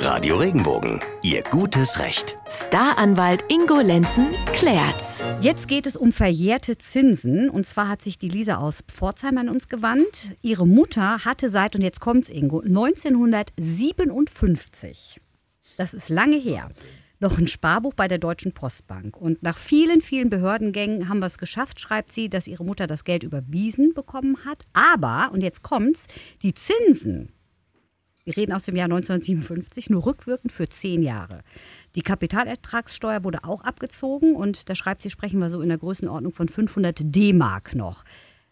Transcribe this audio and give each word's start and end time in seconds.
Radio 0.00 0.36
Regenbogen, 0.36 1.00
Ihr 1.22 1.42
gutes 1.42 1.98
Recht. 1.98 2.38
Staranwalt 2.48 3.44
Ingo 3.48 3.80
Lenzen 3.80 4.28
klärt's. 4.52 5.24
Jetzt 5.40 5.66
geht 5.66 5.86
es 5.86 5.96
um 5.96 6.12
verjährte 6.12 6.78
Zinsen. 6.78 7.50
Und 7.50 7.66
zwar 7.66 7.88
hat 7.88 8.02
sich 8.02 8.16
die 8.16 8.28
Lisa 8.28 8.58
aus 8.58 8.84
Pforzheim 8.86 9.38
an 9.38 9.48
uns 9.48 9.66
gewandt. 9.68 10.36
Ihre 10.40 10.68
Mutter 10.68 11.24
hatte 11.24 11.50
seit, 11.50 11.74
und 11.74 11.82
jetzt 11.82 11.98
kommt's 12.00 12.30
Ingo, 12.30 12.60
1957, 12.60 15.20
das 15.76 15.94
ist 15.94 16.08
lange 16.08 16.36
her, 16.36 16.68
noch 17.18 17.36
ein 17.36 17.48
Sparbuch 17.48 17.94
bei 17.94 18.06
der 18.06 18.18
Deutschen 18.18 18.52
Postbank. 18.52 19.16
Und 19.16 19.42
nach 19.42 19.58
vielen, 19.58 20.00
vielen 20.00 20.30
Behördengängen 20.30 21.08
haben 21.08 21.18
wir 21.18 21.26
es 21.26 21.38
geschafft, 21.38 21.80
schreibt 21.80 22.12
sie, 22.12 22.30
dass 22.30 22.46
ihre 22.46 22.64
Mutter 22.64 22.86
das 22.86 23.02
Geld 23.02 23.24
überwiesen 23.24 23.94
bekommen 23.94 24.44
hat. 24.44 24.62
Aber, 24.72 25.30
und 25.32 25.42
jetzt 25.42 25.62
kommt's, 25.62 26.06
die 26.42 26.54
Zinsen, 26.54 27.32
wir 28.28 28.36
reden 28.36 28.52
aus 28.52 28.64
dem 28.64 28.76
Jahr 28.76 28.84
1957, 28.84 29.88
nur 29.88 30.04
rückwirkend 30.04 30.52
für 30.52 30.68
zehn 30.68 31.02
Jahre. 31.02 31.40
Die 31.94 32.02
Kapitalertragssteuer 32.02 33.24
wurde 33.24 33.42
auch 33.44 33.62
abgezogen 33.62 34.36
und 34.36 34.68
da 34.68 34.74
schreibt 34.74 35.02
sie, 35.02 35.08
sprechen 35.08 35.40
wir 35.40 35.48
so 35.48 35.62
in 35.62 35.70
der 35.70 35.78
Größenordnung 35.78 36.34
von 36.34 36.46
500 36.46 36.98
D-Mark 37.00 37.74
noch. 37.74 38.04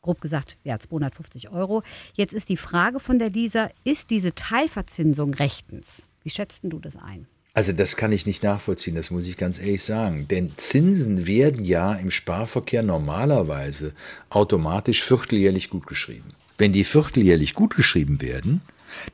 Grob 0.00 0.22
gesagt, 0.22 0.56
ja, 0.64 0.78
250 0.78 1.50
Euro. 1.50 1.82
Jetzt 2.14 2.32
ist 2.32 2.48
die 2.48 2.56
Frage 2.56 2.98
von 2.98 3.18
der 3.18 3.28
Lisa, 3.28 3.68
ist 3.84 4.08
diese 4.08 4.34
Teilverzinsung 4.34 5.34
rechtens? 5.34 6.04
Wie 6.22 6.30
schätzt 6.30 6.60
du 6.62 6.78
das 6.78 6.96
ein? 6.96 7.26
Also 7.52 7.72
das 7.72 7.96
kann 7.96 8.12
ich 8.12 8.24
nicht 8.24 8.42
nachvollziehen, 8.42 8.94
das 8.94 9.10
muss 9.10 9.28
ich 9.28 9.36
ganz 9.36 9.58
ehrlich 9.58 9.84
sagen. 9.84 10.28
Denn 10.28 10.50
Zinsen 10.56 11.26
werden 11.26 11.62
ja 11.62 11.92
im 11.92 12.10
Sparverkehr 12.10 12.82
normalerweise 12.82 13.92
automatisch 14.30 15.02
vierteljährlich 15.02 15.68
gutgeschrieben. 15.68 16.32
Wenn 16.56 16.72
die 16.72 16.84
vierteljährlich 16.84 17.52
gutgeschrieben 17.52 18.22
werden, 18.22 18.62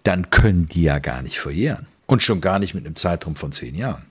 dann 0.02 0.30
können 0.30 0.66
die 0.69 0.83
ja 0.83 0.98
gar 0.98 1.23
nicht 1.23 1.38
verjähren. 1.38 1.87
Und 2.06 2.23
schon 2.23 2.41
gar 2.41 2.59
nicht 2.59 2.74
mit 2.74 2.84
einem 2.84 2.96
Zeitraum 2.96 3.37
von 3.37 3.52
zehn 3.52 3.74
Jahren. 3.74 4.02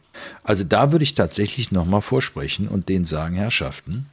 Also 0.43 0.63
da 0.63 0.91
würde 0.91 1.03
ich 1.03 1.15
tatsächlich 1.15 1.71
nochmal 1.71 2.01
vorsprechen 2.01 2.67
und 2.67 2.89
denen 2.89 3.05
sagen, 3.05 3.35
Herrschaften, 3.35 4.07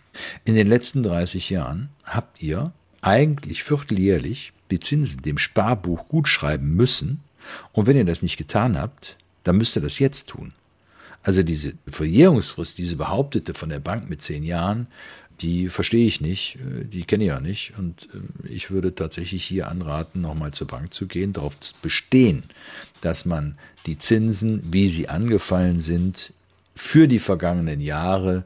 in 0.44 0.54
den 0.54 0.66
letzten 0.66 1.02
30 1.02 1.50
Jahren 1.50 1.90
habt 2.04 2.42
ihr 2.42 2.72
eigentlich 3.00 3.62
vierteljährlich 3.62 4.52
die 4.70 4.80
Zinsen 4.80 5.22
dem 5.22 5.38
Sparbuch 5.38 6.08
gutschreiben 6.08 6.74
müssen. 6.74 7.22
Und 7.72 7.86
wenn 7.86 7.96
ihr 7.96 8.04
das 8.04 8.22
nicht 8.22 8.36
getan 8.36 8.78
habt, 8.78 9.16
dann 9.44 9.56
müsst 9.56 9.76
ihr 9.76 9.82
das 9.82 9.98
jetzt 9.98 10.28
tun. 10.28 10.52
Also 11.22 11.42
diese 11.42 11.74
Verjährungsfrist, 11.86 12.78
diese 12.78 12.96
behauptete 12.96 13.54
von 13.54 13.68
der 13.68 13.78
Bank 13.78 14.08
mit 14.08 14.22
zehn 14.22 14.42
Jahren, 14.42 14.86
die 15.40 15.68
verstehe 15.68 16.06
ich 16.06 16.20
nicht, 16.20 16.56
äh, 16.56 16.84
die 16.84 17.04
kenne 17.04 17.24
ich 17.24 17.28
ja 17.28 17.40
nicht. 17.40 17.74
Und 17.78 18.08
ähm, 18.14 18.28
ich 18.44 18.70
würde 18.70 18.94
tatsächlich 18.94 19.44
hier 19.44 19.68
anraten, 19.68 20.20
nochmal 20.20 20.52
zur 20.52 20.66
Bank 20.66 20.92
zu 20.92 21.06
gehen, 21.06 21.32
darauf 21.32 21.58
zu 21.60 21.74
bestehen, 21.82 22.44
dass 23.00 23.24
man 23.24 23.58
die 23.86 23.98
Zinsen, 23.98 24.62
wie 24.72 24.88
sie 24.88 25.08
angefallen 25.08 25.80
sind, 25.80 26.32
für 26.74 27.08
die 27.08 27.18
vergangenen 27.18 27.80
Jahre 27.80 28.44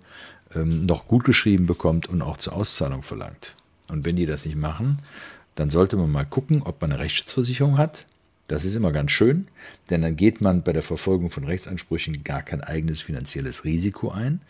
ähm, 0.54 0.86
noch 0.86 1.06
gut 1.06 1.24
geschrieben 1.24 1.66
bekommt 1.66 2.08
und 2.08 2.22
auch 2.22 2.36
zur 2.36 2.54
Auszahlung 2.54 3.02
verlangt. 3.02 3.54
Und 3.88 4.04
wenn 4.04 4.16
die 4.16 4.26
das 4.26 4.44
nicht 4.44 4.56
machen, 4.56 5.00
dann 5.54 5.70
sollte 5.70 5.96
man 5.96 6.10
mal 6.10 6.24
gucken, 6.24 6.62
ob 6.62 6.80
man 6.80 6.90
eine 6.90 7.00
Rechtsschutzversicherung 7.00 7.78
hat 7.78 8.06
das 8.48 8.64
ist 8.64 8.74
immer 8.74 8.92
ganz 8.92 9.10
schön, 9.10 9.48
denn 9.90 10.02
dann 10.02 10.16
geht 10.16 10.40
man 10.40 10.62
bei 10.62 10.72
der 10.72 10.82
Verfolgung 10.82 11.30
von 11.30 11.44
Rechtsansprüchen 11.44 12.24
gar 12.24 12.42
kein 12.42 12.60
eigenes 12.60 13.00
finanzielles 13.00 13.64
Risiko 13.64 14.10
ein 14.10 14.40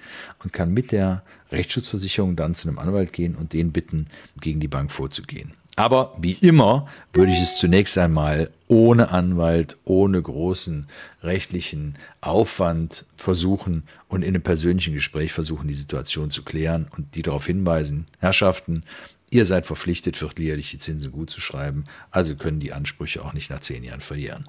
und 0.43 0.53
kann 0.53 0.73
mit 0.73 0.91
der 0.93 1.23
Rechtsschutzversicherung 1.53 2.35
dann 2.35 2.55
zu 2.55 2.69
einem 2.69 2.79
Anwalt 2.79 3.13
gehen 3.13 3.37
und 3.37 3.53
den 3.53 3.73
bitten, 3.73 4.09
gegen 4.41 4.61
die 4.61 4.69
Bank 4.69 4.91
vorzugehen. 4.91 5.53
Aber 5.77 6.17
wie 6.21 6.33
immer 6.35 6.87
würde 7.13 7.33
ich 7.33 7.41
es 7.41 7.57
zunächst 7.57 7.99
einmal 7.99 8.51
ohne 8.69 9.11
Anwalt, 9.11 9.77
ohne 9.85 10.23
großen 10.23 10.87
rechtlichen 11.23 11.97
Aufwand 12.21 13.07
versuchen 13.17 13.83
und 14.09 14.23
in 14.23 14.29
einem 14.29 14.43
persönlichen 14.43 14.95
Gespräch 14.95 15.33
versuchen, 15.33 15.67
die 15.67 15.75
Situation 15.75 16.31
zu 16.31 16.45
klären 16.45 16.87
und 16.97 17.17
die 17.17 17.23
darauf 17.23 17.47
hinweisen, 17.47 18.07
Herrschaften, 18.21 18.85
Ihr 19.35 19.45
seid 19.45 19.67
verpflichtet, 19.67 20.17
vierteljährlich 20.17 20.71
die 20.71 20.79
Zinsen 20.79 21.11
gut 21.11 21.29
zu 21.29 21.41
schreiben, 21.41 21.83
also 22.13 22.37
können 22.37 22.61
die 22.61 22.73
Ansprüche 22.73 23.25
auch 23.25 23.33
nicht 23.33 23.51
nach 23.51 23.59
zehn 23.59 23.83
Jahren 23.83 24.01
verlieren. 24.01 24.49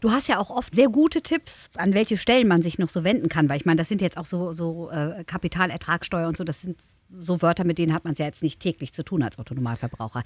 Du 0.00 0.10
hast 0.10 0.28
ja 0.28 0.38
auch 0.38 0.50
oft 0.50 0.74
sehr 0.74 0.88
gute 0.88 1.22
Tipps, 1.22 1.70
an 1.76 1.94
welche 1.94 2.16
Stellen 2.16 2.48
man 2.48 2.62
sich 2.62 2.78
noch 2.78 2.88
so 2.88 3.04
wenden 3.04 3.28
kann, 3.28 3.48
weil 3.48 3.56
ich 3.56 3.66
meine, 3.66 3.78
das 3.78 3.88
sind 3.88 4.00
jetzt 4.00 4.16
auch 4.16 4.24
so, 4.24 4.52
so 4.52 4.90
äh, 4.90 5.24
Kapitalertragssteuer 5.24 6.28
und 6.28 6.36
so, 6.36 6.44
das 6.44 6.60
sind 6.62 6.76
so 7.12 7.42
Wörter, 7.42 7.64
mit 7.64 7.78
denen 7.78 7.92
hat 7.92 8.04
man 8.04 8.14
es 8.14 8.18
ja 8.18 8.26
jetzt 8.26 8.42
nicht 8.42 8.60
täglich 8.60 8.92
zu 8.92 9.04
tun 9.04 9.22
als 9.22 9.38
Autonomalverbraucher. 9.38 10.22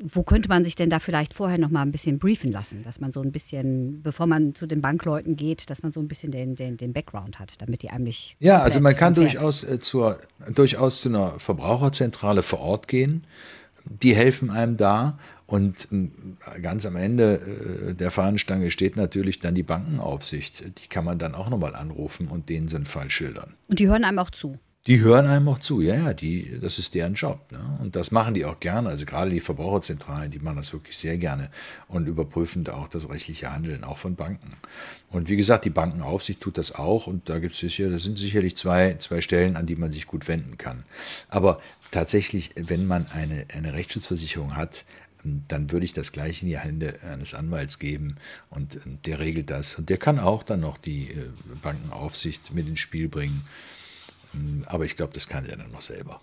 Wo 0.00 0.22
könnte 0.22 0.48
man 0.48 0.64
sich 0.64 0.76
denn 0.76 0.90
da 0.90 0.98
vielleicht 0.98 1.34
vorher 1.34 1.58
noch 1.58 1.70
mal 1.70 1.82
ein 1.82 1.92
bisschen 1.92 2.18
briefen 2.18 2.52
lassen, 2.52 2.84
dass 2.84 3.00
man 3.00 3.12
so 3.12 3.20
ein 3.20 3.32
bisschen, 3.32 4.02
bevor 4.02 4.26
man 4.26 4.54
zu 4.54 4.66
den 4.66 4.80
Bankleuten 4.80 5.36
geht, 5.36 5.68
dass 5.70 5.82
man 5.82 5.92
so 5.92 6.00
ein 6.00 6.08
bisschen 6.08 6.30
den, 6.30 6.54
den, 6.54 6.76
den 6.76 6.92
Background 6.92 7.38
hat, 7.38 7.60
damit 7.60 7.82
die 7.82 7.90
einem 7.90 8.04
nicht. 8.04 8.36
Ja, 8.38 8.62
also 8.62 8.80
man 8.80 8.96
kann 8.96 9.14
durchaus, 9.14 9.64
äh, 9.64 9.80
zur, 9.80 10.20
durchaus 10.54 11.02
zu 11.02 11.08
einer 11.08 11.38
Verbraucherzentrale 11.38 12.42
vor 12.42 12.60
Ort 12.60 12.88
gehen. 12.88 13.24
Die 13.84 14.14
helfen 14.14 14.50
einem 14.50 14.76
da 14.76 15.18
und 15.52 15.88
ähm, 15.92 16.12
ganz 16.62 16.86
am 16.86 16.96
Ende 16.96 17.90
äh, 17.90 17.94
der 17.94 18.10
Fahnenstange 18.10 18.70
steht 18.70 18.96
natürlich 18.96 19.38
dann 19.38 19.54
die 19.54 19.62
Bankenaufsicht. 19.62 20.64
Die 20.78 20.88
kann 20.88 21.04
man 21.04 21.18
dann 21.18 21.34
auch 21.34 21.50
nochmal 21.50 21.74
anrufen 21.74 22.28
und 22.28 22.48
denen 22.48 22.68
so 22.68 22.76
einen 22.76 22.86
Fall 22.86 23.10
schildern. 23.10 23.52
Und 23.68 23.78
die 23.78 23.86
hören 23.86 24.04
einem 24.04 24.18
auch 24.18 24.30
zu. 24.30 24.58
Die 24.86 25.00
hören 25.00 25.26
einem 25.26 25.46
auch 25.50 25.58
zu, 25.58 25.82
ja, 25.82 25.94
ja, 25.94 26.14
die, 26.14 26.58
das 26.58 26.78
ist 26.78 26.94
deren 26.94 27.12
Job. 27.12 27.52
Ne? 27.52 27.78
Und 27.82 27.96
das 27.96 28.10
machen 28.12 28.32
die 28.32 28.46
auch 28.46 28.60
gerne. 28.60 28.88
Also 28.88 29.04
gerade 29.04 29.30
die 29.30 29.40
Verbraucherzentralen, 29.40 30.30
die 30.30 30.38
machen 30.38 30.56
das 30.56 30.72
wirklich 30.72 30.96
sehr 30.96 31.18
gerne 31.18 31.50
und 31.86 32.08
überprüfen 32.08 32.64
da 32.64 32.72
auch 32.72 32.88
das 32.88 33.10
rechtliche 33.10 33.52
Handeln, 33.52 33.84
auch 33.84 33.98
von 33.98 34.16
Banken. 34.16 34.54
Und 35.10 35.28
wie 35.28 35.36
gesagt, 35.36 35.66
die 35.66 35.70
Bankenaufsicht 35.70 36.40
tut 36.40 36.56
das 36.56 36.74
auch 36.74 37.06
und 37.06 37.28
da 37.28 37.38
gibt 37.38 37.52
es 37.52 37.60
sicher, 37.60 37.90
das 37.90 38.04
sind 38.04 38.16
sicherlich 38.16 38.56
zwei, 38.56 38.94
zwei 38.94 39.20
Stellen, 39.20 39.56
an 39.56 39.66
die 39.66 39.76
man 39.76 39.92
sich 39.92 40.06
gut 40.06 40.28
wenden 40.28 40.56
kann. 40.56 40.84
Aber 41.28 41.60
tatsächlich, 41.90 42.52
wenn 42.56 42.86
man 42.86 43.06
eine, 43.12 43.44
eine 43.54 43.74
Rechtsschutzversicherung 43.74 44.56
hat, 44.56 44.86
dann 45.24 45.70
würde 45.70 45.84
ich 45.84 45.92
das 45.92 46.12
gleich 46.12 46.42
in 46.42 46.48
die 46.48 46.58
Hände 46.58 46.98
eines 47.02 47.34
Anwalts 47.34 47.78
geben 47.78 48.16
und 48.50 48.80
der 49.06 49.18
regelt 49.18 49.50
das. 49.50 49.76
Und 49.76 49.88
der 49.88 49.98
kann 49.98 50.18
auch 50.18 50.42
dann 50.42 50.60
noch 50.60 50.78
die 50.78 51.10
äh, 51.10 51.28
Bankenaufsicht 51.62 52.52
mit 52.52 52.66
ins 52.66 52.80
Spiel 52.80 53.08
bringen. 53.08 53.44
Aber 54.66 54.84
ich 54.84 54.96
glaube, 54.96 55.12
das 55.12 55.28
kann 55.28 55.46
er 55.46 55.56
dann 55.56 55.70
noch 55.70 55.82
selber. 55.82 56.20